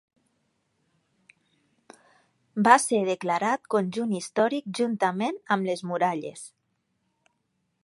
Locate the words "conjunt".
3.75-4.17